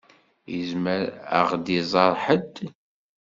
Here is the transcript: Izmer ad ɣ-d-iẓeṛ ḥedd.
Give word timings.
Izmer 0.59 1.01
ad 1.39 1.43
ɣ-d-iẓeṛ 1.49 2.11
ḥedd. 2.25 2.55